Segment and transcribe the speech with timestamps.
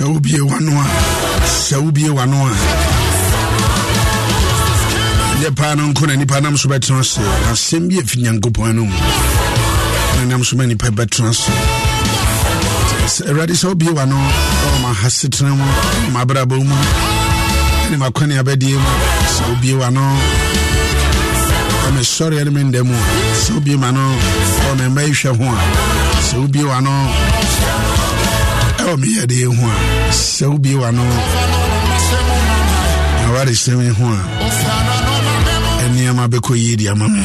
[0.00, 0.84] Sɛ wobie wano a
[1.46, 2.50] sɛ wobie wano a
[5.36, 7.20] ɛnyɛ paa no nko na nnipa nam so bɛtena ase.
[7.52, 8.96] Asɛm bi afi nyankopɔn no mu
[10.16, 11.52] na nam so ma nnipa bɛtena ase.
[13.28, 15.64] Awurade sɛ wobie wano ɔma hasetena mu
[16.12, 16.74] ma abrabɔ mu
[17.84, 18.90] ɛne makwane abɛdie mu.
[19.36, 20.00] Sɛ wobie wano
[21.92, 22.94] mesɔre ne mendɛ mu.
[22.94, 27.89] A sɛ wobie ma no ɛwɔ memma yɛhwɛ ho a sɛ wano
[28.80, 31.02] ɛwɔ meyɛde ho a sɛ wobie wa no
[33.22, 34.20] na wade sɛm yi ho a
[35.84, 37.22] ɛnneɛma bɛkɔ yie de ama me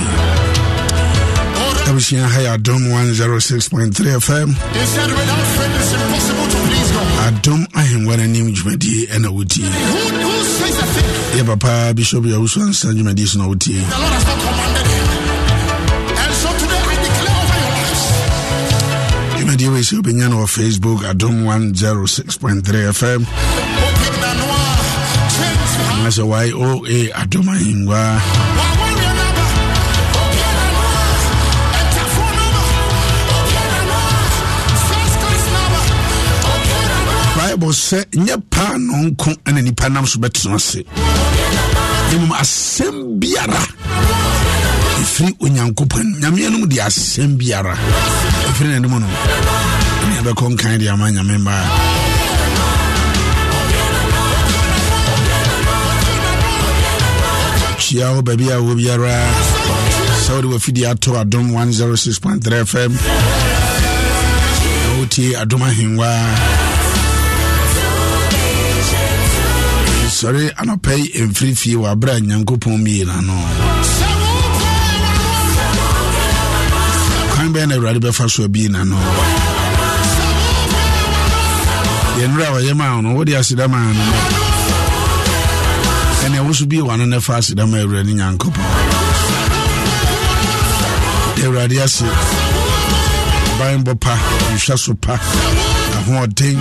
[1.88, 7.34] abusua ha yɛ adom 106.3 fm Instead, without faith, it's impossible to please God.
[7.34, 9.70] adom ahengua no anim dwumadie ɛna wotie Who,
[10.26, 10.78] who says
[11.38, 13.82] yɛ papa bishop yɛwoso ansa dwumadie so na wotie
[19.56, 23.22] dwumadie wei sɛ wobɛnya no wɔ facebook adom 106.3 fm
[26.04, 28.02] na sɛ yoa adom ahengua
[37.38, 40.84] bible sɛ nyɛ paa no nko ana nipa nam so bɛtena ase.
[42.12, 43.85] Mmom asɛm biara
[45.02, 46.08] ɛfiri onyankopɔn.
[46.22, 47.76] Nyame anom de asɛm biara.
[48.50, 49.08] Ɛfiri n'anim no
[50.04, 51.66] ɛne ɛbɛkɔ nkan de ama nyame mmaa.
[57.80, 59.16] Kyia wo baabi a wɔ biara.
[60.26, 62.92] Sɛ wode wafidi ato adom 106.3 fm
[64.82, 66.10] na wotie adom ahengua.
[70.18, 73.34] Sɔre anɔpa yi mfiri fie wɔ aberɛ a nyankopɔn miena no
[77.46, 78.96] kwan bɛɛ na awurade bɛfa so abii na no.
[82.20, 84.04] Yɛnwerɛ a wɔyɛ ma wo no wode aseda maa no.
[86.26, 88.66] Ɛnea wo so bie wano no fa aseda ma awurade nyankopɔn.
[91.36, 92.04] De awurade ase
[93.60, 94.16] ban bɔ pa
[94.56, 95.16] nhwɛ so pa
[95.98, 96.58] ahoɔden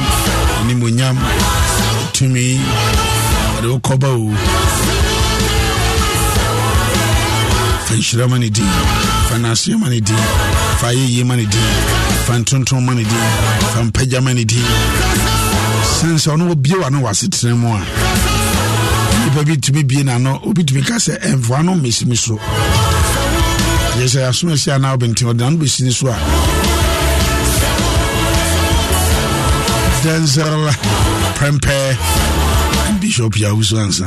[0.61, 1.17] animonyam
[2.13, 2.61] tumi
[3.57, 4.37] wɔde wo o
[7.87, 10.23] fa nhyira ma ne din fa naaseɛ ma ne din
[10.81, 11.69] fa ayɛyie ma ne din
[12.27, 13.25] fa ntontom ma ne din
[13.73, 14.65] fa mpagya ma ne din.
[15.99, 17.81] Sɛne sɛ ɔno wɔbie wa no wɔ asetena mu a
[19.25, 22.39] nipa bi tumi bie n'ano obi tumi ka sɛ ɛmfoa no mmɛsimi so.
[23.99, 26.17] Yɛ sɛ asom asi anaa wobɛnten ɔde nano bɛsini so a
[30.05, 30.73] dɛnsɛrla
[31.39, 31.77] prɛmpɛ
[33.01, 34.07] bishop yawuso ansa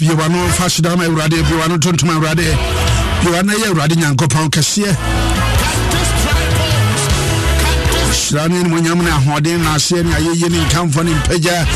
[0.00, 2.56] Yes biowa no fa hyeda ma awurade biowa no tontom awurade
[3.22, 4.96] biowa no yɛ awurade nyankopɔn kɛseɛ
[8.12, 11.66] hyira ne animonyam ne ahoɔden ne aseɛ ne ayɛyie ne nkamfo ne mpagya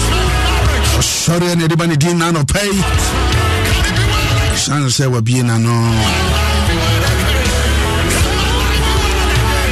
[0.99, 2.83] ɔsɔre ne ɛde ba din na nɔpɛ yi
[4.57, 5.73] siane sɛ wabie na no.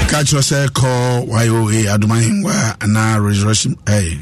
[0.08, 4.18] Ka kyerɛ sɛ kɔ yoa adom ahengua anaa resurrection ɛy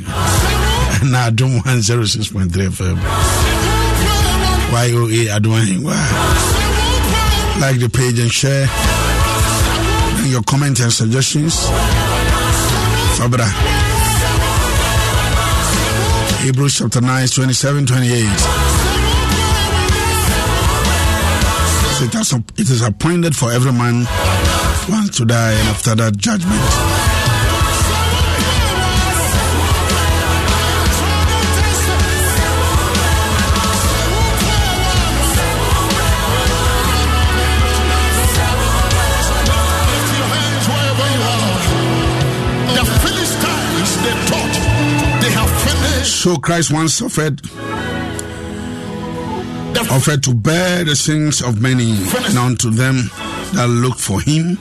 [1.05, 2.99] na adom 106.3 fm
[4.71, 5.85] YOA Adwang.
[7.61, 8.67] Like the page and share.
[10.17, 11.55] Bring your comments and suggestions.
[13.17, 13.47] Fabra.
[16.45, 18.27] Hebrews chapter 9, 27, 28.
[22.59, 24.07] It is appointed for every man
[24.89, 26.96] once to die, and after that, judgment.
[46.27, 47.41] So Christ once suffered
[49.93, 52.97] offered to bear the sins of many, and unto them
[53.55, 54.57] that look for him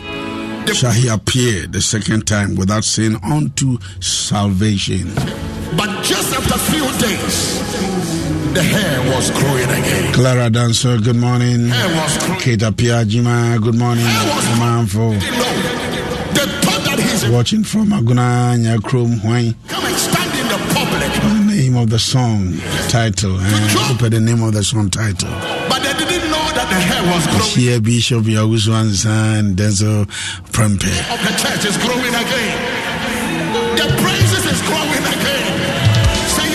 [0.75, 5.11] shall he appear the second time without sin unto salvation.
[5.75, 7.57] But just after a few days,
[8.53, 10.13] the hair was growing again.
[10.13, 11.69] Clara Dancer, good morning.
[11.69, 12.41] Hair was growing.
[12.41, 14.05] Kate Piajima, good morning.
[14.61, 15.53] Manfo, You know,
[16.31, 19.55] they thought that he's watching from Agona Nyakrom Hwai.
[21.55, 22.51] Name of the song
[22.89, 23.39] title.
[23.39, 24.03] Eh?
[24.03, 25.31] At the name of the song title.
[25.71, 27.55] but they didn't know that the hair was growing.
[27.55, 30.03] Here Bishop Yaguswan and Denzel
[30.51, 30.91] Prempe.
[31.15, 32.57] Of the church is growing again.
[33.79, 35.53] The praises is growing again.
[36.35, 36.47] Say.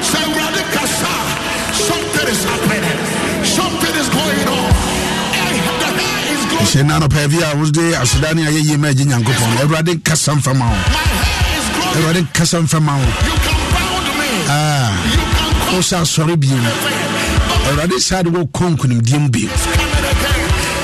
[0.00, 1.12] Say radikasa.
[1.76, 2.98] Something is happening.
[3.44, 4.70] Something is going on.
[5.76, 6.68] The hair is growing.
[6.72, 10.64] hyɛ na nɔpɛ bi a wode aseda ne ayɛyie ma agye nyankopɔn awurade nkasa mfama
[10.72, 11.41] wo
[11.96, 13.06] awurade nkasa mfama wo You
[13.44, 14.28] can bound me.
[14.48, 14.90] Ah.
[15.04, 16.70] You can wo call sɛ asɔre biom me.
[17.68, 20.42] awurade saa de wokɔ nkonimdiɛ mu bio Coming again.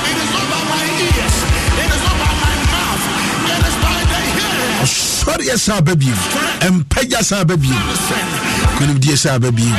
[0.08, 1.36] It is not by my ears.
[1.82, 3.04] It is not by my mouth.
[3.52, 4.82] It is by the hair.
[4.84, 6.18] ɔsɔreɛ saa ba biom
[6.60, 7.82] ɛmpagya saa ba biom
[8.76, 9.76] nkonimdiɛ saa ba biom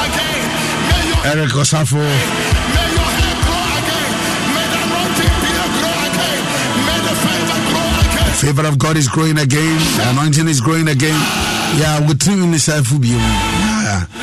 [0.00, 0.44] Again.
[2.74, 2.99] May
[8.40, 9.78] favor of god is growing again.
[10.10, 11.18] Anointing is growing again.
[11.80, 12.00] Yeah
[12.58, 14.19] saa fo biom Yeah.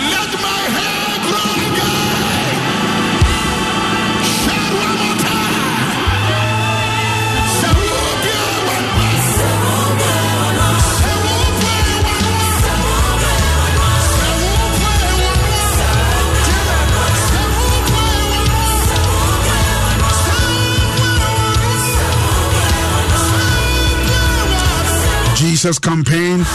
[25.58, 26.46] Jesus campaign.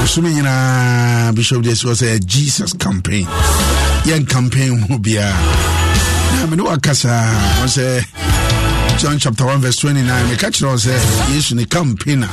[0.00, 3.24] Bosome nyinaa bishop de was a jesus campaign.
[4.06, 5.32] Yɛn campaign mu biaa
[6.40, 7.30] na mene wakasaa
[7.62, 10.94] ɔ sɛ john chapter 1 verse 29 meka kyerɛ wo sɛ
[11.32, 12.28] yesu ne campaigner.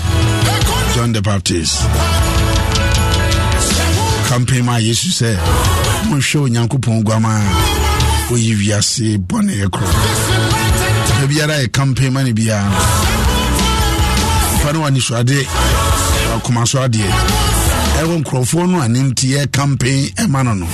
[0.96, 1.78] John the baptist.
[4.28, 5.38] Campaign ma yesu sɛ
[6.10, 9.88] monhwɛ onyankopɔn guama a ɔyi wiase bɔne ɛkorɔ
[11.22, 13.23] da biara yɛ campaign ma ne biara
[14.64, 15.38] fa ne wanisuade
[16.36, 17.08] akoma so adeɛ.
[18.00, 20.66] Ɛwɔ nkurɔfoɔ no a nti yɛ campaign ɛma no no.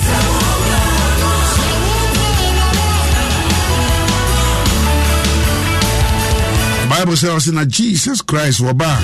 [6.90, 8.98] Bible sɛ ɔse na jesus christ wɔba a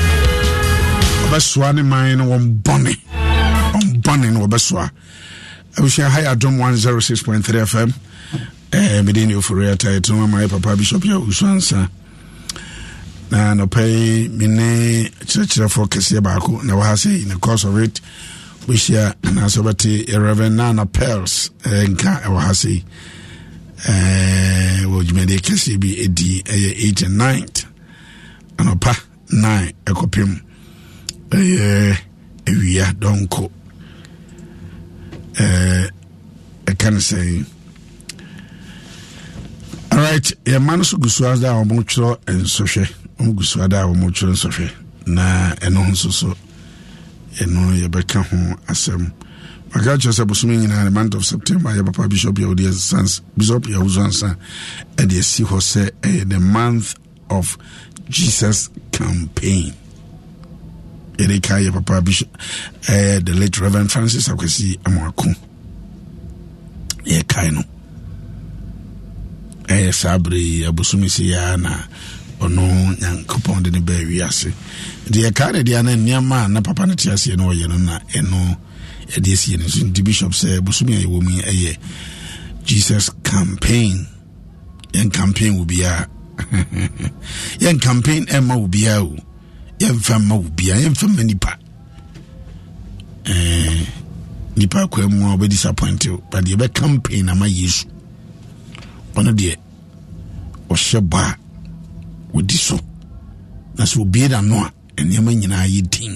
[1.26, 2.94] ɔbɛsoa ne man no wɔn bɔne.
[3.74, 4.90] Wɔn bɔne no wɔbɛsoa.
[5.76, 7.92] Abusua ha yɛ adom 106.3 fm
[8.72, 11.88] eh, mede ne ofori atae to ama yɛ papa bishop yɛ usuansa
[13.30, 17.76] na nɔpɛ yi me ne kyerɛkyerɛfoɔ kɛseɛ baako na wɔha sɛ in the course of
[17.78, 18.00] it
[18.66, 22.84] bɛhyia anaasɛ wobɛte reverend nana pels eh, nka ɛwɔ ha sei
[23.84, 27.58] Eh, wɔ dwumadeɛ kɛseɛ bi ɛdi ɛyɛ 8 and 9th
[28.58, 28.92] anɔpa
[29.30, 30.30] 9 ɛkɔpem.
[31.30, 31.96] Ɛyɛ
[32.48, 33.50] awia dɔnko.
[35.38, 35.86] Eh,
[36.66, 37.44] ɛka no sɛ
[39.92, 43.86] alright yɛma no so gu so ada a wɔmotwerɛ nsɔhwɛ ɔmo gu so ada a
[43.86, 44.70] wɔmotwerɛ nsɔhwɛ.
[45.06, 46.34] Na ɛno ho nso so
[47.38, 48.36] ɛno yɛbɛka ho
[48.68, 49.12] asɛm.
[49.74, 53.64] Maka kyerɛ sɛ bosome nyinaa the month of september yɛ papa bishop yɛwode sans bishop
[53.64, 54.36] yɛwoso ansa
[54.96, 56.94] ɛde asi hɔ sɛ ɛyɛ the month
[57.30, 57.56] of
[58.08, 59.72] jesus campaign.
[61.18, 62.28] Yɛde ka yɛ papa bishop
[62.82, 65.34] ɛyɛ the late reverend francis akwasi amoako.
[67.04, 67.62] Yɛkae no.
[69.64, 71.82] Ɛyɛ saa bere yi abosome si yɛa na
[72.40, 72.62] ɔno
[73.00, 74.52] nyankopɔn de ne baa wiase
[75.08, 77.76] nti yɛkaa ne deɛ na nneɛma a na papa no te aseɛ no ɔyɛ no
[77.78, 78.56] na ɛno
[79.08, 79.66] yɛde asie no.
[79.68, 81.76] So nti bishop sɛ bosome a yɛwɔ mu ɛyɛ
[82.64, 84.06] jesus campaign.
[84.92, 86.06] Yɛn campaign wɔ biaa
[87.60, 89.16] yɛn campaign ɛmma wo biaa o.
[89.78, 91.58] Yɛmfa mma wo biaa yɛmfa mma nipa
[94.56, 96.22] nipa akwa mu a wobɛdisappoint o.
[96.30, 97.86] But yɛbɛ campaign ama yesu
[99.14, 99.56] ɔno deɛ
[100.68, 101.36] ɔhyɛ bɔ a
[102.36, 102.76] wɔdi so.
[103.78, 104.70] Na sɛ obie da no a
[105.02, 106.14] nneɛma nyinaa yɛ din.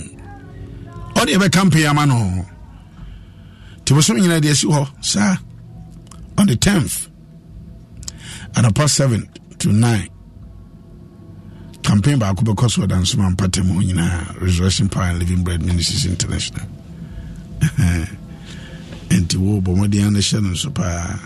[1.15, 2.45] Ɔde yɛbɛ campaign ama no.
[3.81, 5.37] Nti bosom nyinaa deɛ asi hɔ saa
[6.39, 7.09] on the 10th
[8.55, 10.09] anapa 7 to 9
[11.83, 16.07] campaign baako bɛkɔ so ɔda nsoma mpatam hɔ nyinaa resurrection power and living bread ministries
[16.07, 16.67] international.
[19.11, 21.19] Nti wo bɔ mmɔden ano hyɛ no nso paa.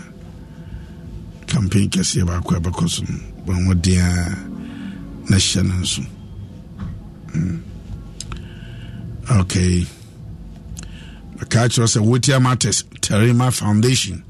[1.47, 3.03] Campaign kɛseɛ baako a ɛbɛkɔ so.
[3.03, 4.54] No bɔ a
[5.29, 6.03] na hyɛ no nso
[9.39, 9.85] okay.
[11.49, 14.23] Kaa kyerɛ sɛ wotia matters terima foundation.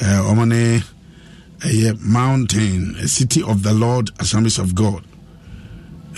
[0.00, 0.82] Eh, ɔmo ne
[1.60, 5.04] ɛyɛ mountain a city of the lord assemblies of god.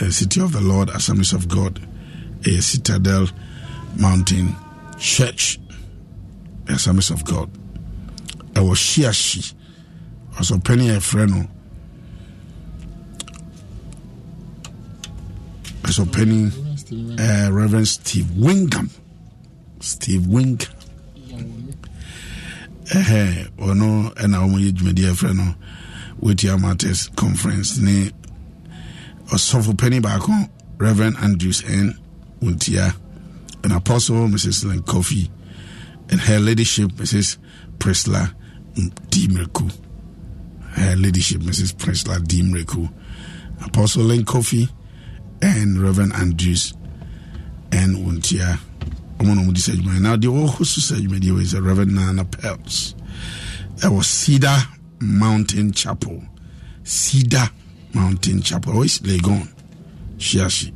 [0.00, 1.80] A city of the lord assemblies of god.
[2.46, 3.28] A citadel
[3.96, 4.54] mountain
[4.98, 5.58] church
[6.68, 7.50] assemblies of god.
[8.54, 9.52] Ɛwɔ hyiahyi
[10.38, 11.48] ɔsɔpɛni a yɛfrɛ no
[15.84, 18.90] ɔsɔpɛni uh, reverend steve wingham.
[19.80, 20.72] Steve wingham.
[22.86, 25.54] Ɛhɛ ɔno ɛna wɔn yɛ dwumadi ɛfrɛ no
[26.20, 28.10] wetia matters conference ne
[29.30, 30.32] ɔsɔfo panyin baako
[30.78, 31.96] reverend andrews n
[32.40, 32.94] wuntia
[33.62, 35.28] an apostle mrs len kofi
[36.10, 37.38] and her ladyship mrs
[37.78, 38.32] prisla
[39.10, 39.28] d
[40.76, 42.42] her ladyship mrs prisla d
[43.64, 44.68] apostle len kofi
[45.42, 46.74] and reverend andrews
[47.72, 48.58] and wuntia.
[49.18, 51.64] Ɔmo na ɔmo di sɛ adwuma na deɛ ɔwɔ so sɛ adwumadie wɔ yi sɛ
[51.64, 52.94] reverend nana pels
[53.78, 54.68] ɛwɔ cedar
[55.00, 56.22] mountain chapel.
[56.84, 57.50] Cedar
[57.92, 58.84] mountain chapel.
[58.84, 59.48] East legon?
[60.18, 60.72] Hyiahye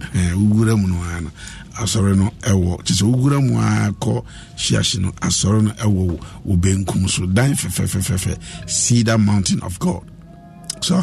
[0.00, 1.30] ɛɛ wugura mu no ara no
[1.76, 4.24] asɔre no ɛwɔ kyɛ sɛ wugura mu ara kɔ
[4.56, 10.02] hyiahye no asɔre no ɛwɔ wɔ benkum so dan fɛfɛfɛfɛ cedar mountain of god.
[10.80, 11.02] So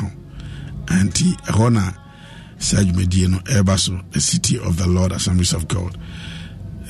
[0.90, 1.92] anti ɛhɔ na
[2.60, 5.98] saa dwumadie no so the city of the lord assemblies of god.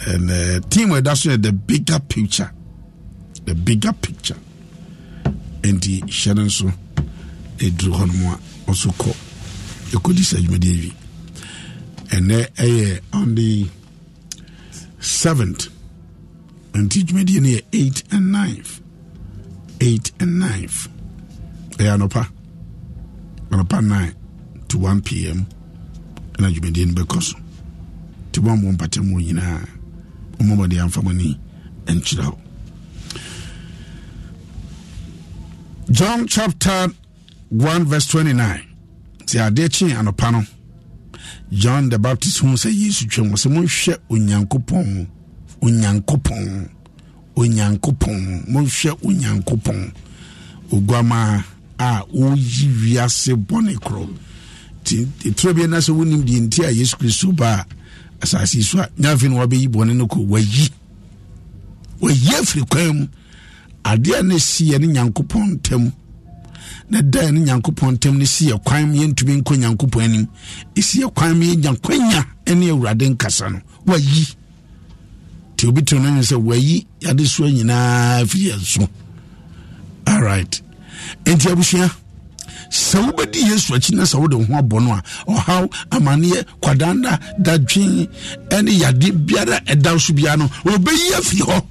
[0.05, 2.51] And uh, team where that's the bigger picture
[3.45, 4.36] the bigger picture
[5.63, 6.67] nti hyɛ no nso
[7.57, 8.39] ɛduru hɔ nom a
[8.71, 9.12] ɔso kɔ
[9.95, 10.93] ɛkɔdi saa dwumadie
[13.13, 13.67] on the
[15.00, 15.69] 7th
[16.74, 18.81] nti dwumadie no yɛ 8 and 9th
[19.81, 20.88] 8 and 9th
[21.77, 22.27] ɛyɛ eh, anɔpa
[23.51, 24.13] anɔpa 9
[24.67, 25.45] to 1 pm
[26.38, 27.38] ɛna dwumadie no bɛkɔ so.
[28.29, 29.62] Nti moammɔ mpatamu nyinaa
[30.39, 31.39] ɔmɔbɔde amfa mo ani
[31.88, 32.38] nkyerɛ wo.
[35.89, 36.89] John chapter
[37.50, 38.62] 1 verse 29
[39.25, 40.44] sɛ adeɛ kyee anɔpa no
[41.51, 45.08] john the baptist hu sɛ yesu twam sɛ monhwɛ onyankopɔn
[45.62, 46.70] onyankopɔn
[47.36, 49.91] onyankopɔn monhwɛ onyankopɔn
[50.72, 51.44] oguama
[51.79, 54.08] a woyi wiase bɔne korɔ
[54.88, 57.65] nti ɛturo bi na sɛ wonim deɛ nti a yesu kristo ba a
[58.24, 60.70] asase yi so a nyafei no wabɛyi bɔne no kɔ wayi
[62.01, 63.08] wayi afiri kwan mu.
[63.84, 65.91] Adeɛ a na ɛsiɛ ne nyankopɔn ntam
[66.89, 70.27] na da ne nyankopɔn ntam no siɛ kwan mu yɛntumi nkɔ nyankopɔn anim.
[70.75, 72.25] Ɛsiɛ kwan mu yɛnya kwanya
[72.56, 73.60] ne awurade nkasa no.
[73.86, 74.27] Wayi
[75.56, 78.88] nti obi tiri no ne sɛ wayi yɛade soa nyinaa firi yɛn so.
[80.08, 80.62] Alright
[81.25, 81.89] enti abusua
[82.69, 87.19] sɛ wobɛdi yesu akyi na sɛ wode wo ho abɔ no a ɔhaw amanneɛ kwadanda
[87.39, 88.07] dadwen
[88.50, 91.62] ɛne yade biara ɛda so biara no wɔbɛyi afiri hɔ.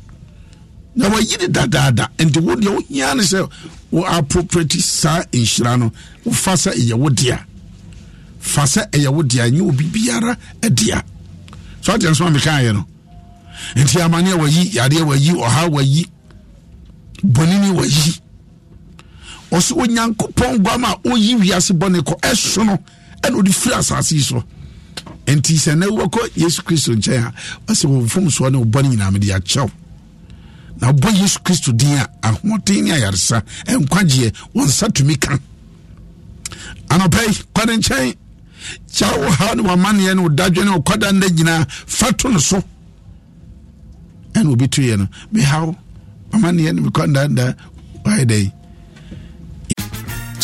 [0.96, 2.08] Na wayi ne dadaada.
[2.18, 3.48] Nti wo deɛ wohia ne sɛ
[3.90, 5.92] wo appropriate saa nhyira no
[6.24, 7.38] wofa sɛ ɛyɛ wo dea.
[8.40, 11.02] Fa sɛ ɛyɛ wo dea nyɛ obi biara adea
[11.82, 12.84] so ate nso ma mekaayɛ no
[13.76, 16.06] nti amanneɛ wayi yadeɛ wayi ɔha wayi
[17.24, 18.20] bɔnini wayi
[19.50, 22.78] ɔsɛ onyankopɔn guam a ɔyi wiase bɔne kɔ ɛso no
[23.22, 24.42] ɛna ɔde firi asase yi so.
[25.26, 27.32] Nti sɛ na wobɛkɔ yesu kristo nkyɛn a
[27.72, 29.70] ɔsɛ wo mfomsoɔ ne wobɔne nyinaa mede akyɛw
[30.80, 35.38] na wobɔ yesu kristo din a ahoɔden ne ayaresa nkwagyeɛ wɔn nsa tumi ka.
[36.88, 38.14] Anɔpɛ yi kwade nkyɛn.
[38.92, 42.62] Kya wo haw ne wamanneɛ ne wodadwe ne wokɔda nda nyinaa fa to no so.
[44.34, 45.74] Ɛna obi toyɛ no mehaw
[46.32, 47.56] amanneɛ ne mekɔndanda
[48.04, 48.52] wayɛ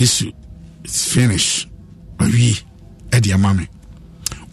[0.00, 0.32] Yesu
[0.86, 1.68] finish.
[2.18, 2.56] Wawie
[3.10, 3.68] ɛde ama me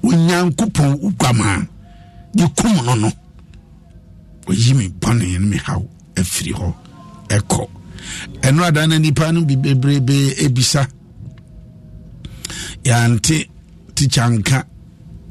[0.04, 1.68] onyankopɔn woguama
[2.34, 3.12] de kum no no
[4.48, 5.82] wayi me bɔne ne me haw
[6.16, 6.74] afiri hɔ
[7.30, 7.68] ɛkɔ.
[8.42, 10.88] Ɛno ada na nnipa no bi bebrebee ebisa.
[12.84, 13.48] Yɛante
[13.96, 14.64] tikya nka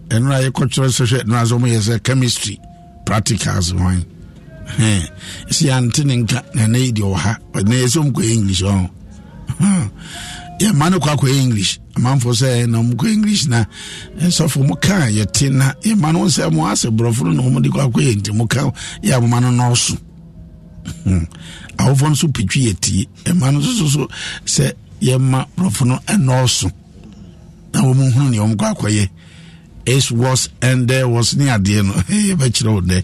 [0.09, 2.59] ɛno a yɛkɔkyerɛ sɛ hwɛ no a sɛ ɔmyɛ sɛ chemistry
[3.07, 4.05] practicals hwan
[5.49, 8.91] ɛsɛ yɛante ne nka na ɛnɛ yi deɛ wɔ ha yɛ sɛ ɔmkɔyɛ english ɔ
[10.61, 11.79] yɛma no kɔ akɔyɛ english.
[11.97, 13.65] Amanfoɔ sɛ na ɔmkɔ english na.
[14.19, 15.73] Sɔfo mo ka yɛte na.
[15.83, 18.71] Yɛma no sɛ mo asɛ borɔfo no na ɔmde kɔ akɔyɛ nti mo ka
[19.03, 19.99] yɛ amoma no nɔɔso
[21.79, 24.09] awofoɔ no so pitwi yɛtie ɛma no nso so
[24.45, 26.71] sɛ yɛma borɔfo no ɛnɔɔso
[27.75, 29.09] na wɔmu hunu neɛ ɔmkɔ akɔyɛ
[29.87, 31.93] is was and there was ne adeɛ no.
[32.09, 33.03] Yɛbɛkyerɛ wo dɛ.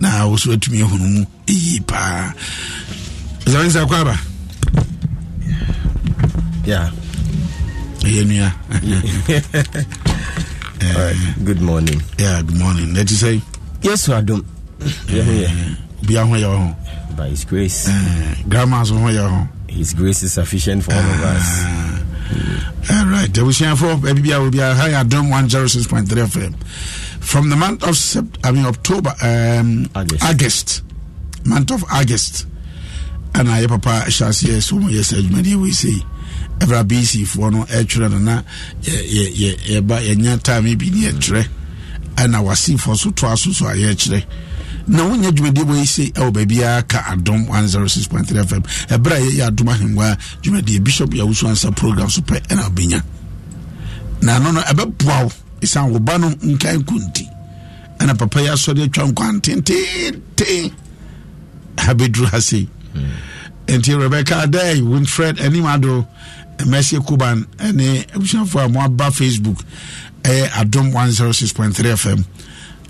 [0.00, 1.24] Na wo so atumi ahunu mu.
[1.46, 2.32] Ɛyi paa.
[3.44, 4.16] Ɛsɛ sɛ kɔ aba.
[8.04, 8.52] Ɛyɛ nua
[10.80, 11.34] All right.
[11.44, 12.00] Good morning.
[12.18, 12.92] yeah good morning.
[12.92, 13.40] Na ti sɛ
[13.82, 14.08] Yes.
[14.08, 14.20] Yeah,
[15.08, 15.50] yeah.
[16.02, 16.76] obia ho yɛ ho
[17.16, 17.88] By His grace,
[18.48, 21.64] grandma so ho yɛ ho His grace is sufficient for all of us.
[22.90, 26.54] alright abusuafoɔ baabi bia wobia ha yɛ adom 106.3 fm
[27.20, 30.24] from the month of Sept- I mean October um, August.
[30.24, 30.82] August.
[31.44, 32.46] Month of August.
[33.32, 35.98] Ɛna yɛ papa hyɛ aseɛ so mu yɛ sɛ adwumadeɛ wei sei
[36.58, 38.42] ɛbra bcfoɔ no ɛtwerɛ no na
[38.82, 41.46] yɛ- yɛ- yɛ- yɛba yɛnya time bi ne yɛtwerɛ
[42.16, 44.24] ɛna wasefoɔ so toa so so a yɛkyerɛ
[44.88, 49.68] na wonya dwumadie bɔ yɛse ɛwɔ baabiaa ka adom 106.3 fm ɛberɛ a yɛyɛ adom
[49.68, 53.02] ahengua dwumadie bishop yɛwoso ansa program so pɛ ɛna wobɛnya
[54.22, 55.32] na ɛno no ɛbɛboa wo.
[55.60, 57.26] Ɛsiane wo ba no nkan ko nti.
[57.98, 60.70] Ɛna papa yi asɔre atwa nkwantententen
[61.78, 62.68] ha bɛduru ha sei
[63.66, 66.06] nti rebecca day winfred anim ado
[66.66, 69.58] mercy kuban ne abusuafoɔ a moaba facebook
[70.22, 72.24] ɛyɛ adom 106.3 fm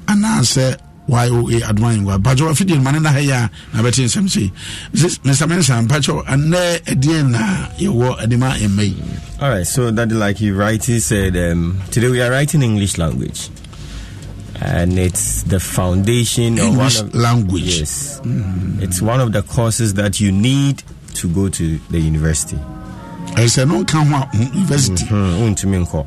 [0.07, 0.77] anaasɛ
[1.09, 4.29] yoa adom ahengua bagyɛ wafidie no ma ne na ha yi a na bɛte nsɛm
[4.29, 4.53] sei
[4.95, 8.97] mr mensa mpakyɛw anɛ ɛdeɛ na yɛwɔ adema ɛma yi?
[9.41, 9.65] All right.
[9.67, 13.51] So that, like you rightly said, um, today we are writing English language,
[14.61, 17.79] and it's the foundation of english one of, language.
[17.79, 20.83] Yes, it's one of the courses that you need
[21.15, 22.59] to go to the university.
[23.45, 26.01] Ɛsɛ no nka ho a mm, university Hmm, wontumi nkɔ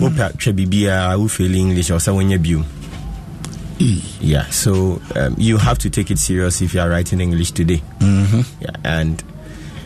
[0.00, 2.64] wopɛ hwɛ biribiaa wofeeli english ɔ sɛ wonyɛ bio
[4.20, 7.82] yeah so um, you have to take it serious if you are writing english today
[7.98, 8.40] mm-hmm.
[8.60, 9.24] yeah, and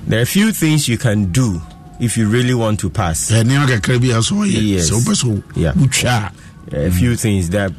[0.07, 1.61] there are a few things you can do
[1.99, 5.73] if you really want to pass nneɛma kakra bi a sɛ ɔyɛ sɛ wopɛ Yeah.
[5.73, 6.33] wotwa
[6.73, 7.73] a a few things that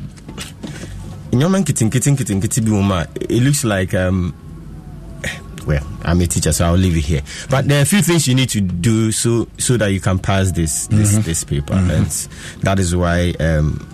[1.31, 4.33] nneɛma nketenkete nketenkete bi wɔ mu a it looks like um,
[5.67, 5.85] well.
[6.03, 7.21] I'm a teacher so i'll leave it here.
[7.49, 10.17] But there are a few things you need to do so so that you can
[10.19, 11.73] pass this this this paper.
[11.73, 12.07] And
[12.61, 13.85] that is why um,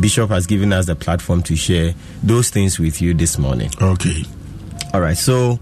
[0.00, 3.70] bishop has given us the platform to share those things with you this morning.
[3.80, 4.22] Okay.
[4.94, 5.60] All right so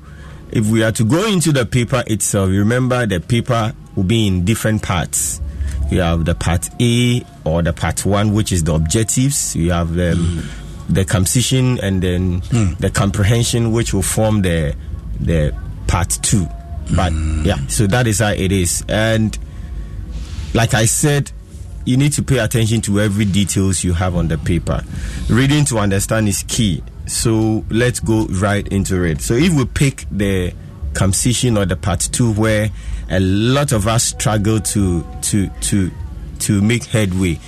[0.50, 4.26] if we are to go into the paper itself you remember the paper will be
[4.26, 5.40] in different parts.
[5.90, 9.54] You have the part a or the part one which is the objectives.
[9.54, 10.48] You have um,
[10.88, 12.40] the composition and then
[12.80, 14.74] the comprehension which will form the
[15.20, 15.54] the
[15.86, 16.46] part two
[16.94, 17.42] But hmm.
[17.44, 18.84] yeah, so that is how it is.
[18.88, 19.36] And
[20.52, 21.32] like I said,
[21.84, 24.82] you need to pay attention to every details you have on the paper.
[25.28, 26.82] Reading to understand is key.
[27.06, 29.20] So let's go right into it.
[29.20, 30.54] So if we pick the
[30.94, 32.70] composition or the part two where
[33.10, 35.90] a lot of us struggle to to to
[36.40, 37.38] to make headway.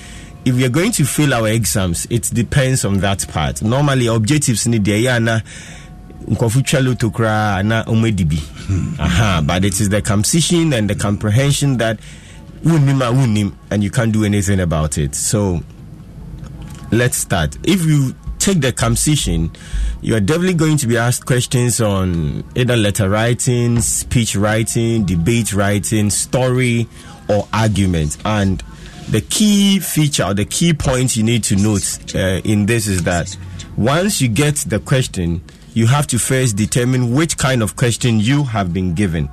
[0.44, 3.62] If we are going to fail our exams, it depends on that part.
[3.62, 5.42] Normally objectives need the
[6.28, 8.38] nkɔfo twa loto koraa na ɔmadi bi.
[8.98, 11.98] Aha but it is the composition and the comprehension that
[12.64, 15.14] wonnim a and you can't do anything about it.
[15.14, 15.60] So
[16.90, 17.56] let's start.
[17.62, 19.50] If you take the composition
[20.02, 26.10] you're definitely going to be asked questions on either letter writing speech writing debate writing
[26.10, 26.86] story
[27.28, 28.16] or argument.
[28.24, 28.62] And
[29.08, 33.36] the key feature the key point you need to note uh, in this is that
[33.76, 35.42] once you get the question
[35.76, 39.28] you have to first determine which kind of question you have been given.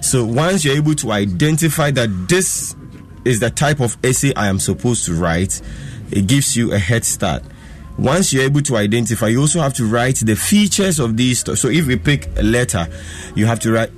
[0.00, 2.74] So once you're able to identify that this
[3.26, 5.60] is the type of essay I am supposed to write,
[6.10, 7.42] it gives you a head start.
[7.98, 11.40] Once you're able to identify, you also have to write the features of these.
[11.60, 12.88] So if we pick a letter,
[13.34, 13.90] you have to write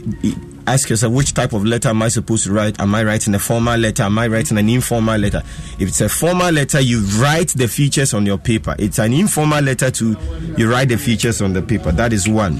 [0.66, 2.78] ask yourself which type of letter am I supposed to write?
[2.80, 4.02] Am I writing a formal letter?
[4.04, 5.42] Am I writing an informal letter?
[5.78, 8.74] If it's a formal letter, you write the features on your paper.
[8.78, 10.16] It's an informal letter to
[10.56, 11.92] you write the features on the paper.
[11.92, 12.56] That is one.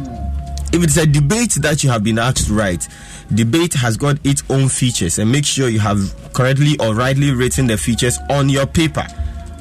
[0.72, 2.86] If it's a debate that you have been asked to write,
[3.32, 7.66] debate has got its own features and make sure you have correctly or rightly written
[7.66, 9.06] the features on your paper.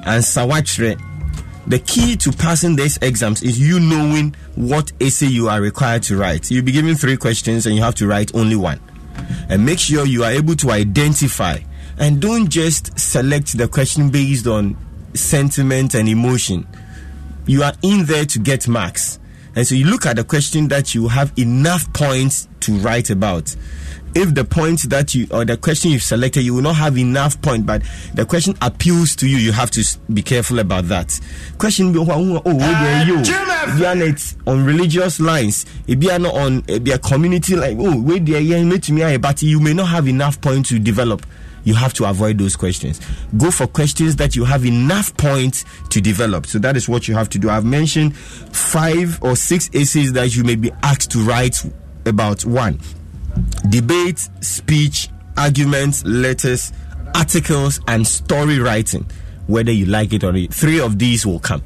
[0.05, 0.99] And sawachre
[1.67, 6.17] the key to passing these exams is you knowing what essay you are required to
[6.17, 6.51] write.
[6.51, 8.79] You'll be given three questions and you have to write only one.
[9.49, 11.59] And make sure you are able to identify
[11.97, 14.77] and don't just select the question based on
[15.13, 16.67] sentiment and emotion.
[17.47, 19.19] You are in there to get marks.
[19.55, 23.55] And so you look at the question that you have enough points to write about
[24.15, 27.39] if the point that you or the question you've selected you will not have enough
[27.41, 27.81] point but
[28.13, 31.19] the question appeals to you you have to be careful about that
[31.57, 33.21] question be oh where uh, you
[34.05, 38.19] it's on religious lines it be not on it be a community like oh where
[38.19, 41.25] there yeah to me but you may not have enough point to develop
[41.65, 43.01] you have to avoid those questions.
[43.35, 46.45] Go for questions that you have enough points to develop.
[46.45, 47.49] So that is what you have to do.
[47.49, 51.65] I've mentioned five or six essays that you may be asked to write
[52.05, 52.79] about one
[53.69, 56.71] debate, speech, arguments, letters,
[57.13, 59.05] articles, and story writing,
[59.47, 60.53] whether you like it or not.
[60.53, 61.61] Three of these will come.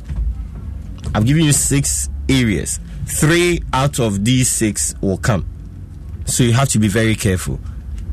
[1.13, 2.80] I've given you six areas.
[3.06, 5.47] Three out of these six will come.
[6.25, 7.60] So you have to be very careful.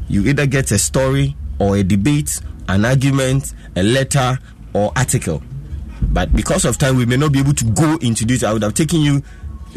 [0.08, 4.38] You either get a story or a debate, an argument, a letter,
[4.72, 5.42] or article.
[6.00, 8.42] But because of time, we may not be able to go into this.
[8.42, 9.22] I would have taken you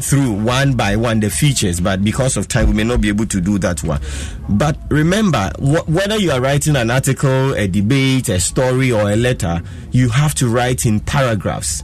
[0.03, 3.25] through one by one the features, but because of time, we may not be able
[3.27, 4.01] to do that one.
[4.49, 9.15] But remember, wh- whether you are writing an article, a debate, a story, or a
[9.15, 11.83] letter, you have to write in paragraphs.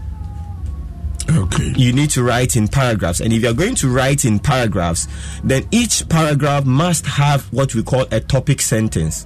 [1.29, 1.73] Okay.
[1.75, 3.19] You need to write in paragraphs.
[3.19, 5.07] And if you're going to write in paragraphs,
[5.43, 9.25] then each paragraph must have what we call a topic sentence.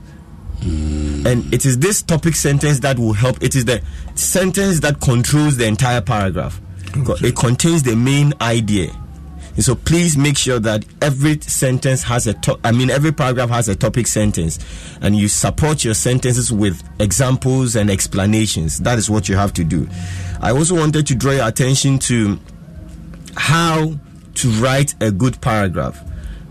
[0.61, 1.25] Mm.
[1.25, 3.41] And it is this topic sentence that will help.
[3.43, 3.81] It is the
[4.15, 6.61] sentence that controls the entire paragraph.
[6.95, 8.91] It contains the main idea.
[9.55, 13.49] And so please make sure that every sentence has a to- I mean every paragraph
[13.49, 14.57] has a topic sentence
[15.01, 18.79] and you support your sentences with examples and explanations.
[18.79, 19.89] That is what you have to do.
[20.39, 22.39] I also wanted to draw your attention to
[23.35, 23.99] how
[24.35, 25.99] to write a good paragraph.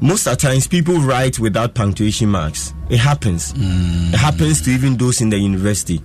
[0.01, 2.73] Most of the times people write without punctuation marks.
[2.91, 3.53] It happens.
[3.55, 4.13] Mm.
[4.13, 6.01] It happens to even those in the university.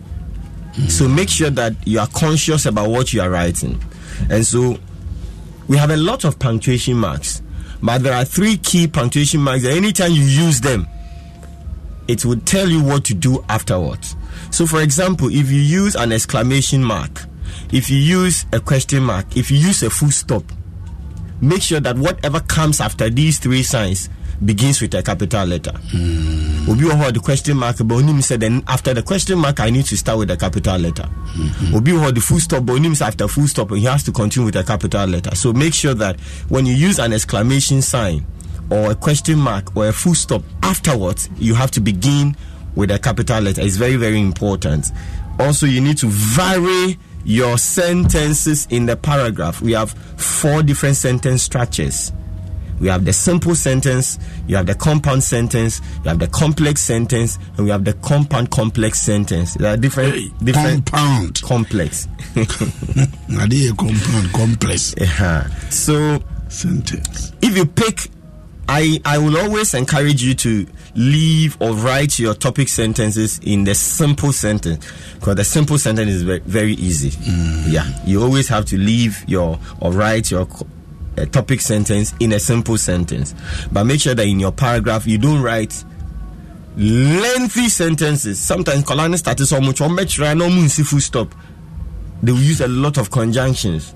[0.73, 0.89] Mm.
[0.89, 3.79] So make sure that you are conscious about what you are writing.
[4.29, 4.77] And so
[5.67, 7.41] we have a lot of punctuation marks,
[7.81, 10.87] but there are three key punctuation marks that anytime you use them,
[12.07, 14.15] it will tell you what to do afterwards.
[14.51, 17.25] So, for example, if you use an exclamation mark,
[17.71, 20.43] if you use a question mark, if you use a full stop,
[21.41, 24.09] make sure that whatever comes after these three signs
[24.45, 25.71] begins with a capital letter.
[25.71, 26.69] Mm.
[26.69, 29.85] Obi wɔ the question mark but onim said then after the question mark I need
[29.85, 31.03] to start with a capital letter.
[31.03, 31.75] Mm-hmm.
[31.75, 34.55] Obi wɔ the full stop but onim after full stop he has to continue with
[34.55, 35.35] a capital letter.
[35.35, 36.19] So make sure that
[36.49, 38.25] when you use an exclamation sign
[38.71, 42.35] or a question mark or a full stop afterwards you have to begin
[42.75, 43.61] with a capital letter.
[43.61, 44.91] It's very very important.
[45.39, 49.61] Also you need to vary your sentences in the paragraph.
[49.61, 52.11] We have four different sentence structures
[52.83, 57.39] we have the simple sentence, you have the compound sentence, you have the complex sentence,
[57.55, 59.53] and we have the compound complex sentence.
[59.53, 62.09] There are different, hey, different compound complex.
[63.77, 64.93] compound complex.
[65.69, 67.31] So sentence.
[67.41, 68.09] If you pick
[68.67, 73.75] I, I will always encourage you to leave or write your topic sentences in the
[73.75, 77.11] simple sentence because the simple sentence is very, very easy.
[77.11, 77.71] Mm.
[77.71, 80.47] Yeah, you always have to leave your or write your
[81.17, 83.33] uh, topic sentence in a simple sentence,
[83.71, 85.83] but make sure that in your paragraph you don't write
[86.75, 88.41] lengthy sentences.
[88.41, 91.33] Sometimes colonial status or much or much no full stop.
[92.21, 93.93] They will use a lot of conjunctions.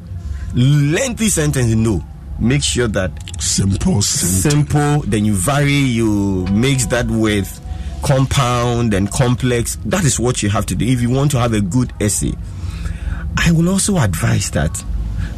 [0.54, 2.04] Lengthy sentence, no.
[2.40, 4.52] Make sure that Simple, simple.
[4.68, 7.60] simple, then you vary, you mix that with
[8.04, 9.78] compound and complex.
[9.86, 12.34] That is what you have to do if you want to have a good essay.
[13.38, 14.84] I will also advise that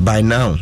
[0.01, 0.57] by now,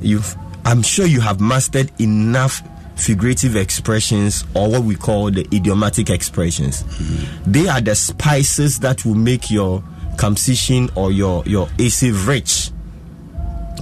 [0.00, 0.36] you've
[0.66, 2.62] I'm sure you have mastered enough
[2.96, 6.82] figurative expressions or what we call the idiomatic expressions.
[6.82, 7.52] Mm-hmm.
[7.52, 9.84] They are the spices that will make your
[10.18, 12.70] composition or your your essay rich.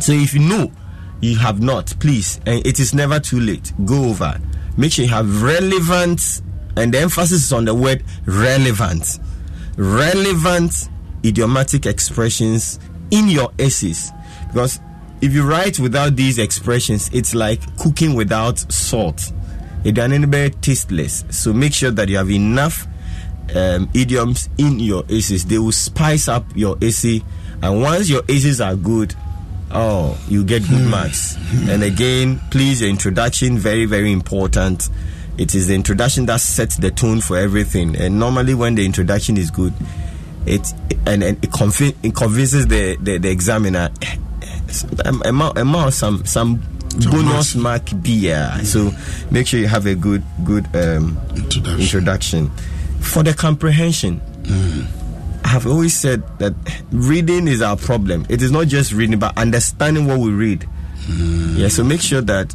[0.00, 0.70] So if you know
[1.20, 4.38] you have not, please, and it is never too late, go over.
[4.76, 6.42] Make sure you have relevant,
[6.76, 9.20] and the emphasis is on the word relevant.
[9.76, 10.88] Relevant
[11.24, 12.78] idiomatic expressions
[13.10, 14.12] in your essays.
[14.48, 14.80] Because
[15.20, 19.32] if you write without these expressions, it's like cooking without salt.
[19.84, 21.24] It doesn't be tasteless.
[21.30, 22.86] So make sure that you have enough
[23.54, 25.44] um, idioms in your essays.
[25.44, 27.22] They will spice up your essay,
[27.62, 29.14] and once your essays are good,
[29.70, 31.36] oh, you get good marks.
[31.68, 34.88] And again, please, the introduction very very important.
[35.36, 37.96] It is the introduction that sets the tone for everything.
[37.96, 39.74] And normally, when the introduction is good,
[40.46, 40.72] it
[41.06, 43.90] and, and it, it convinces the, the, the examiner.
[45.04, 46.60] Um, amount, amount some some
[47.10, 48.58] bonus mark be yeah.
[48.62, 48.90] So
[49.30, 51.80] make sure you have a good good um, Introduction.
[51.80, 52.50] introduction.
[53.00, 54.20] For the comprehension,
[55.44, 56.54] I have always said that
[56.90, 58.24] reading is our problem.
[58.30, 60.66] It is not just reading, but understanding what we read.
[61.08, 62.54] Yeah, so make sure that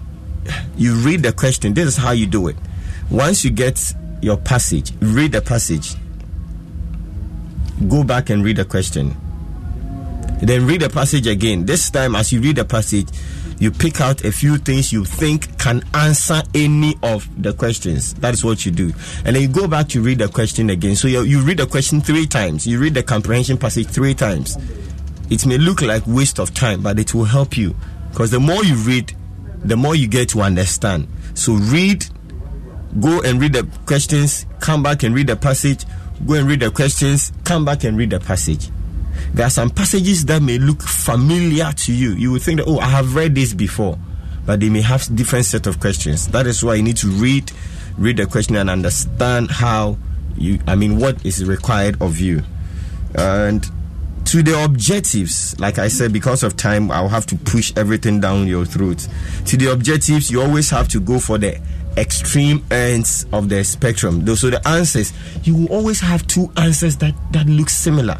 [0.75, 1.73] you read the question.
[1.75, 2.55] This is how you do it.
[3.11, 3.79] Once you get
[4.21, 5.93] your passage, read the passage.
[7.87, 9.15] Go back and read the question.
[10.41, 11.65] Then read the passage again.
[11.65, 13.07] This time, as you read the passage,
[13.59, 18.13] you pick out a few things you think can answer any of the questions.
[18.15, 18.93] That is what you do.
[19.25, 20.95] And then you go back to read the question again.
[20.95, 22.65] So you, you read the question three times.
[22.65, 24.57] You read the comprehension passage three times.
[25.29, 27.75] It may look like waste of time, but it will help you.
[28.11, 29.13] Because the more you read,
[29.63, 31.07] the more you get to understand.
[31.33, 32.05] So read,
[33.01, 35.83] go and read the questions, come back and read the passage,
[36.25, 38.69] go and read the questions, come back and read the passage.
[39.33, 42.11] There are some passages that may look familiar to you.
[42.11, 43.97] You would think that, oh, I have read this before,
[44.45, 46.27] but they may have different set of questions.
[46.29, 47.51] That is why you need to read,
[47.97, 49.97] read the question and understand how
[50.35, 52.41] you, I mean, what is required of you.
[53.15, 53.65] And
[54.25, 58.47] to the objectives, like I said, because of time, I'll have to push everything down
[58.47, 59.07] your throat.
[59.45, 61.59] To the objectives, you always have to go for the
[61.97, 64.25] extreme ends of the spectrum.
[64.35, 65.13] So the answers,
[65.43, 68.19] you will always have two answers that, that look similar.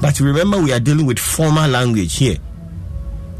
[0.00, 2.36] But remember, we are dealing with formal language here.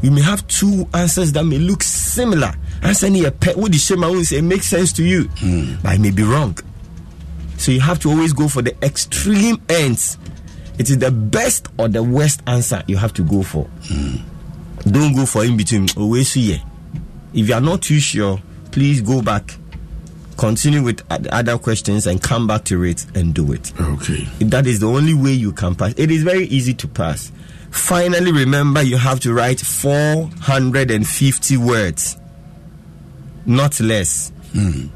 [0.01, 2.53] You may have two answers that may look similar.
[2.83, 5.75] Answer a pet what the shame I will say makes sense to you, hmm.
[5.83, 6.57] but it may be wrong.
[7.57, 10.17] So you have to always go for the extreme ends.
[10.77, 13.65] It is the best or the worst answer you have to go for.
[13.87, 14.17] Hmm.
[14.89, 15.87] Don't go for in between.
[15.97, 16.61] Always here.
[17.33, 19.57] If you are not too sure, please go back,
[20.39, 23.73] continue with other questions, and come back to it and do it.
[23.79, 24.23] Okay.
[24.39, 25.93] That is the only way you can pass.
[25.97, 27.31] It is very easy to pass.
[27.71, 32.17] Finally, remember you have to write 450 words,
[33.45, 34.31] not less.
[34.53, 34.87] Hmm.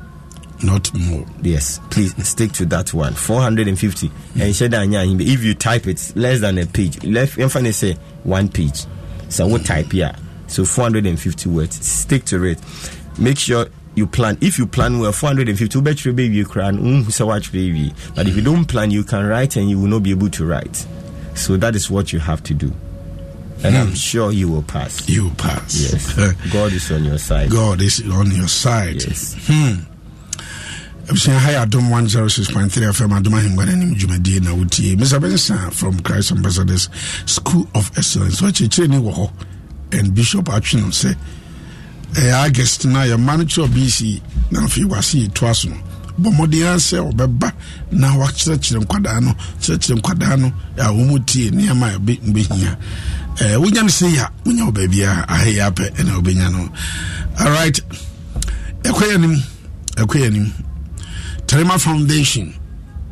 [0.64, 1.26] Not more.
[1.42, 3.14] Yes, please stick to that one.
[3.14, 4.08] 450.
[4.08, 4.42] Hmm.
[4.42, 4.88] And share that
[5.20, 8.86] if you type it less than a page, left in front say one page.
[8.86, 9.30] Hmm.
[9.30, 10.16] So what type here?
[10.48, 11.86] So 450 words.
[11.86, 12.62] Stick to it.
[13.20, 14.38] Make sure you plan.
[14.42, 17.94] If you plan well, 450 bet baby you can mm, so watch baby.
[18.16, 20.46] But if you don't plan, you can write and you will not be able to
[20.46, 20.86] write.
[21.36, 22.72] So that is what you have to do.
[23.64, 25.08] And I'm sure you will pass.
[25.08, 25.80] You pass.
[25.94, 26.14] Yes.
[26.54, 27.50] God is on your side.
[27.50, 28.96] God is on your side.
[28.96, 29.36] Yes.
[31.08, 35.70] abusua ha yɛ adom 106.3 fm adom ahengua no anim dwumadie na wotie mr bensa
[35.74, 36.90] from christ ambassadors
[37.26, 39.30] school of excellence ɔkyerɛkyerɛ ni wɔ hɔ
[40.00, 41.16] and bishop atwe no sɛ
[42.14, 44.22] ɛyɛ august no kyerɛ bc
[44.52, 45.76] na afei wase yɛtoa so no.
[46.20, 47.54] Bɔ mmɔden ara sɛ
[47.92, 52.78] na wakyerɛkyerɛ nkwadaa no kyerɛkyerɛ nkwadaa no a wɔmu tie nneɛma a
[53.42, 56.70] Eh, wonya no sɛ yi a wonya wo baabiaa ahɛ yɛ apɛ ɛna wobɛnya no.
[57.42, 57.82] Alright
[58.84, 59.44] ɛkɔ yɛ anim
[59.98, 60.54] ɛkɔ yɛ anim.
[61.48, 62.54] Tarima foundation.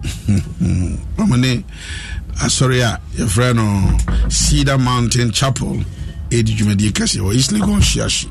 [1.17, 1.63] Ɔmo
[2.41, 3.97] asɔre a yɛfrɛ no
[4.29, 5.83] cedar mountain chapel
[6.29, 8.27] ɛdi dwumadie kɛseɛ wɔ east legon hyiahye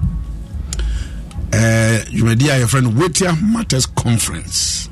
[1.51, 4.89] dwumadi a yɛfrɛ no wetia matters conference.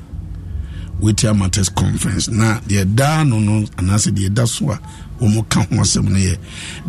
[1.01, 2.27] Wetia matters conference.
[2.29, 4.79] Na deɛ daa no no anaasɛ deɛ da so a
[5.21, 6.37] wɔn ka ho asɛm no yɛ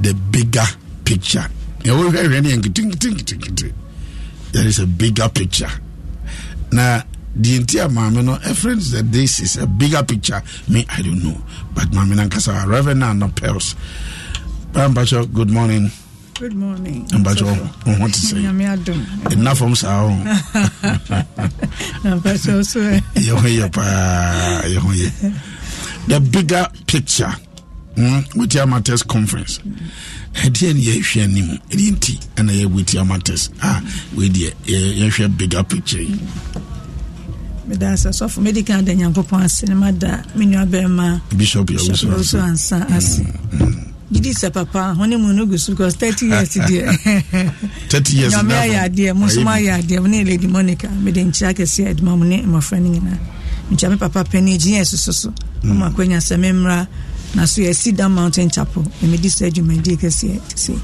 [0.01, 0.67] the bigger
[1.05, 1.47] picture.
[1.83, 3.73] Yɛwɔ hwɛhwɛ no yɛ nketenketenketenkete.
[4.53, 5.71] There is a bigger picture.
[6.73, 7.03] Na
[7.39, 10.43] deɛ nti a maame no ɛfrɛ no sɛ this is a bigger picture.
[10.69, 11.41] Me i don't know.
[11.75, 13.75] But maame no ankasa reverend anna pels
[14.73, 15.91] pampakyɛ good morning
[16.40, 17.05] Good morning.
[17.12, 19.00] mpakyɛ wo ho te sɛ Nyame adom.
[19.29, 20.16] ɛnna fam saa ho
[22.03, 23.03] Na mpakyɛ so ɛ.
[23.14, 25.35] yɛ ho yɛ paa yɛ ho yɛ
[26.09, 27.31] the bigger picture
[27.96, 29.59] mm, wetia matters conference.
[30.33, 33.83] Ɛdeɛ ne yɛhwɛ anim ɛdeɛ nti ɛna yɛ wetia matters a
[34.16, 36.18] weideɛ yɛ- yɛhwɛ bigger picture yi.
[37.68, 40.64] Meda ase sɔfo mede ka da Nyankopɔn ase ne mada me nua
[41.37, 43.20] bishop Bishop yɛwoso Owusu ansa ase.
[44.12, 44.94] Gidi sɛ papa.
[44.99, 46.99] Hone mu no gu so because 30 years deɛ.
[47.88, 50.01] 30 years Nyame ayɛ adeɛ, mo nso Ayɛ adeɛ.
[50.03, 50.88] Mo ne Lady Monica.
[50.88, 53.18] Mede nkyia kɛseɛ adwuma ma mo ne mmɔfra no nyinaa.
[53.70, 55.33] Nkyia me papa pani gyina ɛsoso so.
[55.62, 56.88] Ɔmo kwanya sɛ memmra
[57.37, 58.83] na so yɛ Cedar Mountain Chapel.
[59.01, 60.75] Na medi sɛ adwumadie kɛseɛ te.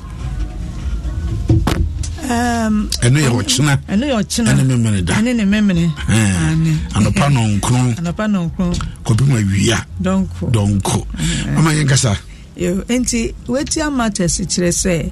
[2.30, 3.74] Um, ɛno yɛ ɔkyena.
[3.90, 4.50] ɛno yɛ ɔkyena.
[4.54, 5.14] Ɛne memene da.
[5.14, 5.90] ɛne ne memene
[6.94, 7.98] anɔpa nɔnkron.
[7.98, 8.78] Anɔpa nɔnkron.
[9.04, 10.52] Kɔpem awia dɔnko.
[10.52, 11.06] Dɔnko.
[11.58, 12.14] Ama yɛnkasa
[12.56, 15.10] Yo, nti wetia matters kyerɛ sɛ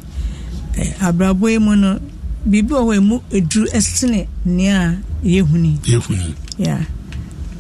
[0.77, 2.01] eh, abrabɔ yi mu no
[2.49, 6.79] biribi wɔ hɔ a ɛmu ɛduru ɛsene nea a yɛhuni yɛhuni ya.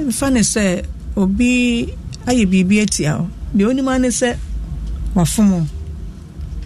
[0.00, 0.84] Mfa ne sɛ
[1.16, 1.86] obi
[2.26, 4.36] ayɛ biribi atia wo deɛ onim a ne sɛ
[5.14, 5.66] wafom wo.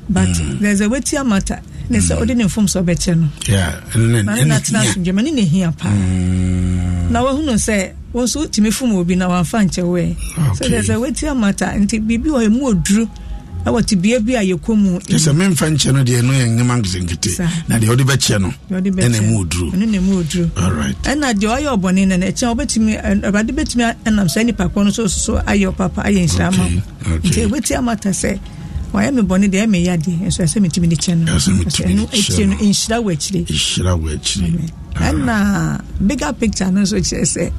[0.09, 0.29] but
[0.61, 3.29] there's a wetia matter ne sɛ wode ne mfom sɛ wobɛkyɛ no.
[3.49, 4.91] Yeah, ɛne na ne ɛne natena hia.
[4.93, 5.91] asomdwama ne ne hia paa
[7.11, 10.17] na wahunu sɛ wo nso wotumi fom obi na wamfa nkyɛ wo ɛ
[10.57, 10.69] so Okay.
[10.71, 13.09] dɛ sɛ woati amata nti biribi wɔ ɛmu ɔduru
[13.67, 14.99] ɛwɔ tebea bi a yɛkɔ mu.
[15.01, 18.49] Kyerɛ sɛ memfa nkyɛ no deɛ no yɛ nnema nketenkete na deɛ wode bɛkyɛ no
[18.71, 23.03] ɛna mu ɔduru ɛno na ɔduru alright ɛna deɛ ɔyɛ ɔbɔne no no ɛkyɛn wobɛtumi
[23.03, 26.65] ɛ- awurade bɛtumi ɛnam saa nnipa no so so ayɛ ɔpapa ayɛ nhyira ma
[27.19, 28.39] nti ɛbɛti amata sɛ
[28.95, 31.33] wayɛ me bɔne deɛ ɛmɛ yadeɛ ɛnso ɛsɛ metumi de kyɛ no.
[31.35, 33.45] Ɛno akyire no nhyira wɔ akyire.
[34.95, 37.53] Ɛna bigger picture no nso kyerɛ sɛ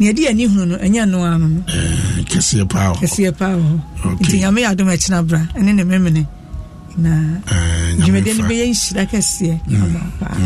[0.00, 1.60] neɛ ɛde yɛni hunu no ɛnyɛ no ano no.
[1.68, 3.00] Eh, kɛseɛ paa hɔ.
[3.00, 4.18] Kɛseɛ paa wɔ hɔ.
[4.20, 6.26] Nti nyame yɛ adom akyena bra ɛne ne memene
[6.96, 7.10] na
[7.46, 9.60] Eh, dwumadeɛ no bɛyɛ nhyira kɛseɛ.
[9.68, 10.36] Ama paa.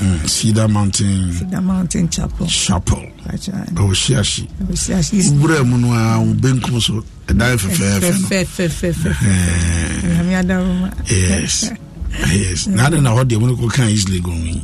[0.00, 1.50] Mm, cedar mountain.
[1.50, 2.46] The mountain chapel.
[2.46, 3.02] Chapel.
[3.26, 7.56] Pakyɛ, ɛwɔ hyiahye ɔsi ase yi si- wowura mu no a wo benkum so ɛdan
[7.56, 8.28] fɛfɛɛfɛ no.
[8.28, 11.70] Fɛfɛfɛfɛ Eh, nyame adaroma yes
[12.32, 14.60] yes na ade na hɔ deɛ mone kɔka easily go yi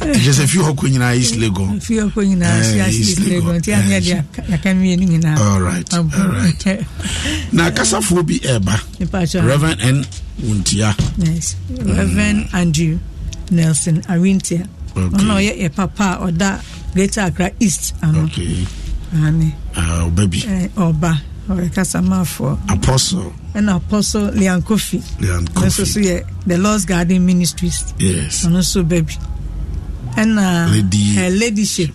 [0.00, 3.18] ɛkyɛ sɛ fie hɔ kɔ nyinaa east legon fie ɔkɔ nyinaa Eh, si ase East
[3.18, 3.58] yi Legon.
[3.60, 4.14] nti aneɛ de
[4.52, 6.10] yɛka mmienu nyinaa alright Abo.
[6.14, 6.86] alright
[7.52, 9.46] na kasafoɔ bi ɛɛba Mepakyɛ.
[9.46, 10.06] reverend n
[10.42, 11.56] wontia Yes.
[11.70, 12.98] Reverend Andrew
[13.50, 14.66] Nelson Arintia.
[14.96, 15.16] Okay.
[15.18, 16.60] Ɔno ɔyɛ yɛ papa a ɔda
[16.94, 18.24] Greater Accra East ano.
[18.24, 18.66] okay
[19.14, 19.52] Ane.
[19.76, 21.20] uh, ɔba bi Eh, Ɔba.
[21.48, 22.58] Ɔyɛ kasamafoɔ.
[22.70, 25.02] apostle Ɛna Apostle Leon Kofi.
[25.20, 27.92] leon Ɔno nso so coffee yɛ The Lord's Garden Ministries.
[27.98, 29.14] yes Ɔno nso ba bi.
[30.16, 31.90] Ɛna Lady- her ladyship.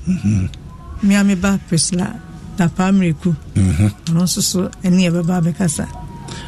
[1.01, 2.13] Miami ba Priscilla
[2.57, 3.35] Dapamreku.
[3.55, 3.93] Mhm.
[4.05, 5.87] Ɔno nso so ɛne yɛbɛba abɛkasa.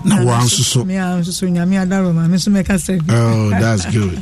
[0.06, 2.28] na wɔa nso so Me a nso so Nyame adaroma.
[2.30, 3.14] Me nso mɛkasa bi.
[3.16, 4.22] oh that's good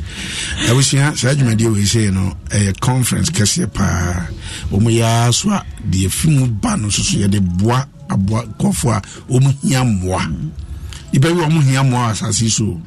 [0.68, 4.26] abusua saa dwumadie wei sei no ɛyɛ conference kɛseɛ paa
[4.72, 8.92] wɔn yɛa so a deɛ fi mu ba no nso so yɛde boa aboa kɔfoɔ
[8.96, 9.00] a
[9.30, 10.22] wɔn hia mmoa.
[11.12, 12.80] Nipa bi wɔn hia mmoa asase so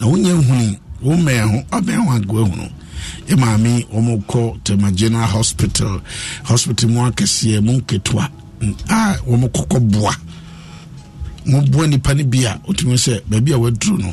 [0.00, 2.68] na wɔn nyɛ nhuni wɔn mɛn ho ɔbɛn ho agoa ehunu
[3.28, 6.00] yɛ maame wɔn kɔ tema general hospital
[6.44, 8.28] hospital mu akɛseɛ mu nketewa
[8.60, 10.12] mm, a wɔn kɔkɔ boa.
[11.46, 14.12] Moboa nipa no bi a wotumi sɛ baabi a waduru no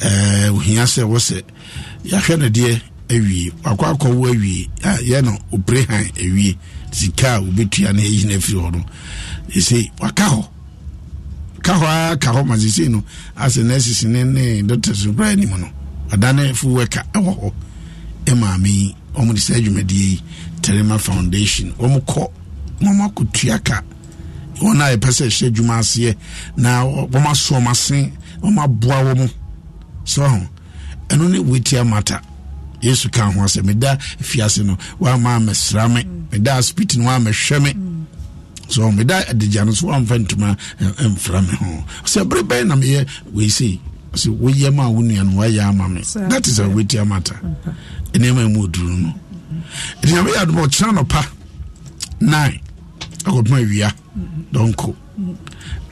[0.00, 1.42] ɛɛ, ohia sɛ wɔ sɛ
[2.04, 6.56] yɛahwɛ no deɛ awie wakɔ akɔwo awie a yɛ no opere han awie
[6.90, 8.84] sika a wobɛtua no ɛyi no afiri hɔ no
[9.56, 10.48] ɛsɛ waka hɔ
[11.62, 12.56] ka hɔ ara ka hɔ ma
[12.88, 13.02] no.
[13.36, 15.68] Asɛ nurses ne ne doctors bra anim no.
[16.10, 17.52] Ɔdane fo wɛka ɛwɔ hɔ.
[18.26, 20.22] Ɛmaame yi ɔmde saa adwumadie yi
[20.62, 21.72] terima foundation.
[21.78, 22.30] Ɔm kɔ
[22.80, 23.82] na ɔm akɔtua ka.
[24.60, 26.16] Wɔn a yɛpɛ sɛ ɛhyɛ adwuma aseɛ
[26.56, 29.30] na wɔn aso wɔn ase wɔn aboa wɔn
[30.04, 30.40] so ho
[31.08, 32.20] ɛno ne wetia mata
[32.80, 36.04] yesu ka ho sɛ meda fiase no woama mɛsra me.
[36.32, 37.72] Meda spiti no woamɛhwɛ me
[38.68, 41.84] so meda adigya no so woamfa ntoma ɛ- ɛmfra me ho.
[42.04, 43.78] Sɛ bere bɛn na meyɛ weisei
[44.12, 46.00] sɛ woyɛ ma a wo nua no woayɛ ama me.
[46.28, 47.34] That is a wetia mata
[48.12, 49.14] nneɛma mu ɔduru no.
[50.02, 51.26] Ɛti nyame yɛ adoma ɔkyena nɔpa
[52.20, 52.60] nine.
[53.24, 53.92] Akɔpema awia
[54.52, 54.94] dɔnko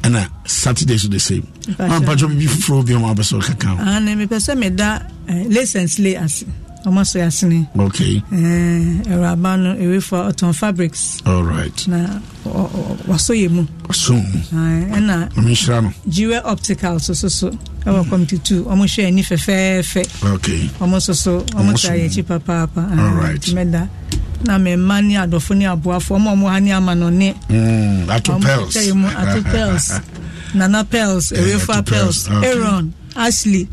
[0.03, 1.43] ɛna saturday so the same.
[1.67, 2.01] Mpakyɛ.
[2.01, 5.99] ampatwɛ bibi foforɔ bi ma wobɛ sɛ ɔkeka ho ane mepɛ sɛ meda eh, lasons
[5.99, 6.45] lay ase
[6.87, 11.19] ɔmo so yɛ asene okay Eh, awuraba no ɛwefo ɔtɔn fabrics.
[11.27, 11.89] All right.
[11.89, 13.67] Na wasɔ yɛ mu.
[13.93, 17.29] So Ah, ɛna ɔmenhyira no jiwe optical so so.
[17.29, 17.51] So
[17.85, 21.93] ɛwɔ two ɔmo hwɛ ani fɛfɛɛfɛ okay ɔmo nso so ɔmo Ɔmo ta so.
[21.93, 23.41] yɛ akyi papaapa Ah, Alright.
[23.41, 23.89] nti mɛda
[24.45, 27.31] na mɛma ne adɔfo ne aboafo ɔmo ɔmo ha ne ama no ne
[28.09, 29.93] ato ɔmo pels kyɛ yɛ mu ato pels
[30.55, 32.89] nana pels Eh, ewefa Ato Pels, pels okay.
[33.17, 33.69] Aaron ashley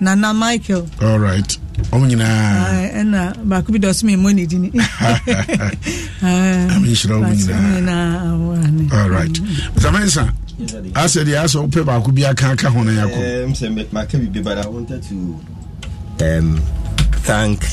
[0.00, 0.86] nana michael.
[1.02, 1.58] All right.
[1.92, 4.70] Ɔmo nyinaa ɛna baako bi dɔ so memmɔ ne dini
[6.22, 9.32] amenhyira ɔmo nyinaa all right.
[9.76, 10.32] Samensa
[10.94, 15.02] asɛ deɛ asɛ wopɛ baako bi aka aka ho no yɛakɔ so, but I wanted
[15.04, 15.40] to
[16.22, 16.60] um,
[17.24, 17.64] thank.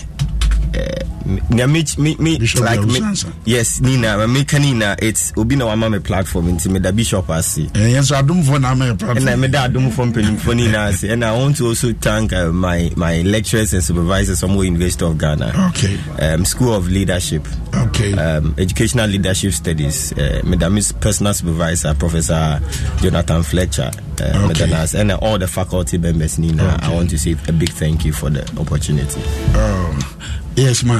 [1.27, 3.01] Me, me, me, me, like me,
[3.43, 7.67] yes, Nina, me Nina, it's Obi na wama me platform into me the bishop ase.
[7.73, 10.87] ɛyɛ nso adomfoɔ na ama yɛ And I platform made that dum from Penimfo Nina
[10.87, 11.03] ase.
[11.03, 15.17] And I want to also thank uh, my my lecturers and supervisors from University of
[15.17, 21.93] Ghana, okay um, School of Leadership, okay um, Educational Leadership Studies, uh, Madam's personal supervisor,
[21.95, 22.61] Professor
[23.01, 24.99] Jonathan Fletcher, uh, Okay.
[24.99, 26.39] And uh, all the faculty members.
[26.39, 29.21] Nina, I want to say a big thank you for the opportunity.
[29.55, 30.17] oh.
[30.57, 30.99] Yes ma.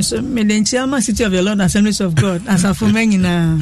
[0.00, 2.40] So mede nkyia ma city of the lord assemblies of god.
[2.52, 3.58] Asafo ma nyinaa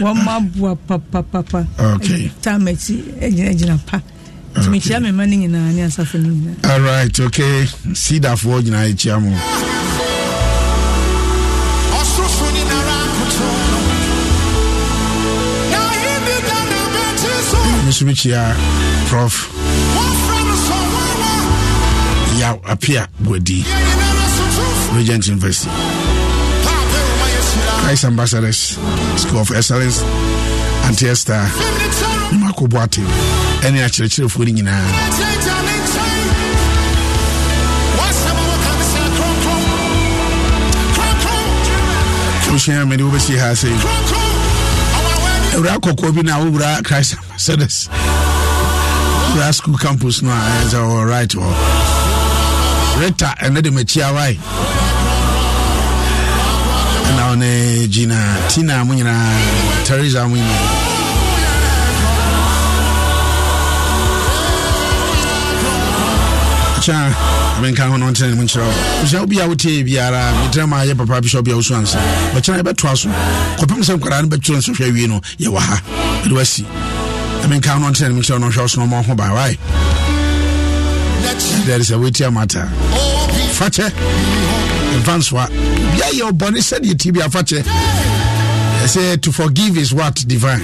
[0.00, 2.30] wɔma boa papapapa Okay.
[2.42, 4.00] tam akyi agyinagyina pa.
[4.56, 7.64] Nti mekyia me ma no nyinaa ne asafo no nyinaa all right okay.
[7.94, 9.30] Sidafoɔ nyinaa yɛkyia mo.
[11.98, 13.48] Ɔsorosoro nyinara akoto.
[15.70, 17.58] Na ebi da na bɛte so.
[17.84, 18.42] me nso mekyia
[19.08, 19.34] prof
[19.94, 20.78] Wɔfrɛ no sɛ
[22.40, 24.01] yaw apia boadi Yɛ nyinara sotomfo.
[24.96, 25.70] Regent university
[26.64, 27.72] Paape woma yɛhyira.
[27.84, 28.78] christ ambassadors
[29.16, 30.02] school of excellence
[30.88, 32.26] antiestar Fem ne tɛro.
[32.42, 33.00] makɔbɔ ate
[33.66, 34.84] ɛne akyerɛkyerɛfoɔ no nyinaa
[35.16, 36.20] Gyagya ne nkyɛn.
[37.96, 39.62] Wɔasɛm a wɔka ne sɛ kronkron.
[40.96, 41.46] Kronkron.
[42.52, 44.32] wosua mede wobɛsi ha sɛ Kronkron.
[44.96, 45.48] Ɔwɔ w'ani.
[45.56, 47.88] awura kɔkɔɔ bi na wowura christ ambassadors
[49.32, 51.48] wura school campus no a ɛyɛ sɛ ɔwɔ right hɔ
[53.00, 54.36] rita ɛnɛ de makyia wae
[57.12, 60.92] ɛna ɔne gina tina mo nyinaa teresa mo nyinaa
[66.82, 67.14] kyɛ
[67.62, 68.72] menka ho no ntena ne mu nkyerɛ wo.
[69.02, 71.98] Wosua wobi a wotie biara metrɛ ma yɛ papa bishop bia woso ansa.
[72.34, 73.08] Bɛkyena yɛbɛtoa so.
[73.58, 75.80] Kɔpem sɛ nkwaraa no bɛtwerɛ nsɔhwɛ awie no yɛwɔ ha.
[76.24, 76.64] Mede wasi
[77.46, 79.14] menka ho no ntena ne mu nkyerɛ wo no hwɛ wo so no ɔma ho
[79.14, 79.56] ba wae.
[81.66, 82.68] There is a wetia matter.
[83.54, 83.92] Fakyɛ
[84.92, 85.48] ɛmfa nsoa
[85.94, 87.64] bia yɛ ɔbɔne sɛdeɛ ti bi afakyɛ
[88.84, 90.14] ɛsɛ to forgive is what?
[90.26, 90.60] Divine.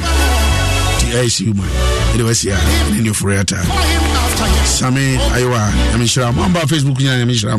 [0.99, 1.69] Ti ɛyɛsi human
[2.13, 2.59] mede wasi a
[2.93, 4.79] ne ne foro yɛtaa For him after yes.
[4.79, 6.43] same ayewa nyame hyira mo.
[6.43, 7.59] Amba facebook nyame hyira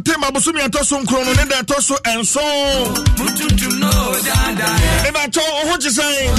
[0.00, 2.94] September bosomi ɛtɔ so nkron no ne da ɛtɔ so ɛnson
[5.04, 6.30] mebatɔ wo ho kye sɛn.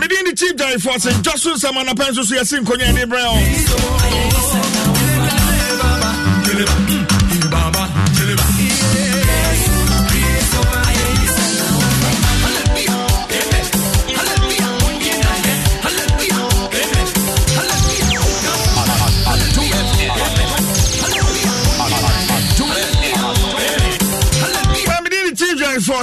[0.00, 3.04] Mede ne chief gyarefo se dwa so nsɛm anapa nso so yɛse nkonnwa ne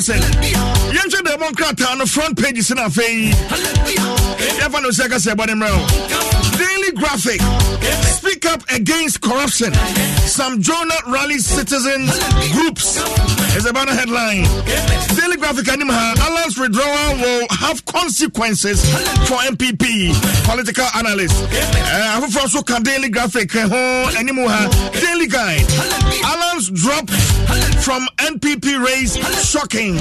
[0.01, 0.15] sɛ
[0.95, 4.32] yɛnhwɛ democrat no front pages no afei
[4.63, 5.53] yɛfa no ka sɛ ɛbɔne
[6.57, 7.41] daily graphic.
[8.17, 9.73] Speak up against corruption.
[10.25, 12.11] Sam Jonah rally citizens
[12.51, 12.97] groups.
[13.55, 14.43] Is a banner headline.
[15.15, 18.81] Daily graphic anim ha alan's withdrawal will have consequences
[19.27, 20.09] for npp
[20.43, 24.37] political analyst eh, afoforɔ nso ka daily graphic eh, ho anim
[25.05, 25.67] daily guide.
[26.25, 27.07] Alan's drop
[27.85, 29.13] from npp race
[29.45, 29.97] shocking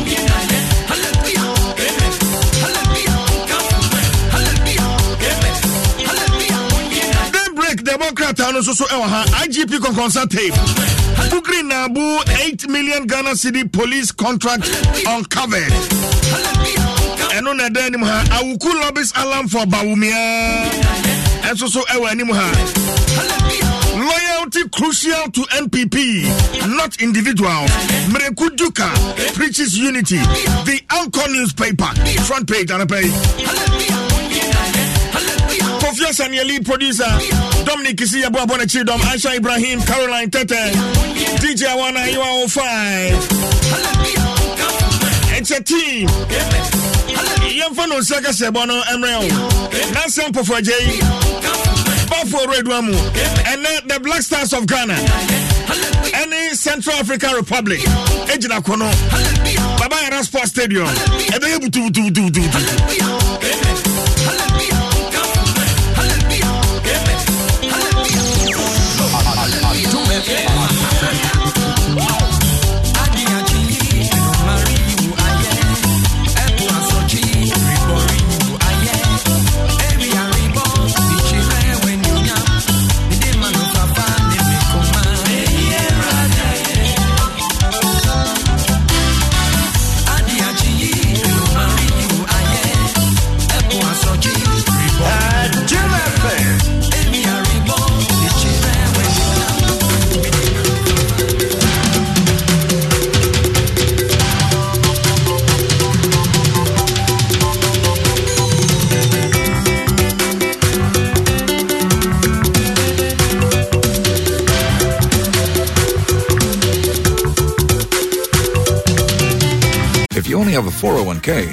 [7.93, 10.55] daybreak democrat no nso so ɛwɔ ha igp kɔnkɔnsa tape
[11.31, 14.65] bukiri nabu 8 million ghana city police contract
[15.07, 15.73] uncovered
[17.37, 20.71] ɛno na ɛda anim ha awuku lobbies alarm for bawumia
[21.43, 22.53] ɛnso so ɛwɔ anim ha
[23.95, 26.25] loyalty crucial to NPP,
[26.77, 27.67] not individual.
[28.11, 28.89] Mreku Duka
[29.35, 30.17] preaches unity.
[30.17, 31.93] The Anchor newspaper,
[32.25, 34.12] front page and.
[35.93, 37.05] Kofi Asani, lead producer.
[37.67, 40.73] Dominic Kisi Abu Abona Chidom, Aisha Ibrahim, Caroline Tete,
[41.37, 43.29] DJ Awana, you are five.
[45.37, 46.09] It's a team.
[47.53, 49.29] yɛmfa no nsa kasɛbɔ no mmerɛ wo
[49.93, 50.99] nansɛ mpɔfoagya yi
[52.09, 52.81] bafo redua
[53.89, 54.95] the black stars of ghana.
[54.95, 57.81] Ɛne central african republic.
[57.81, 58.77] Ɛgyina ko
[59.79, 62.42] baba yara sport stadium ɛbɛyɛ butubutubutubutu